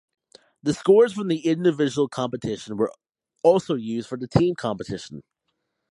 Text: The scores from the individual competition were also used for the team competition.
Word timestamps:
The 0.63 0.73
scores 0.73 1.13
from 1.13 1.27
the 1.27 1.45
individual 1.45 2.07
competition 2.07 2.75
were 2.75 2.91
also 3.43 3.75
used 3.75 4.09
for 4.09 4.17
the 4.17 4.27
team 4.27 4.55
competition. 4.55 5.21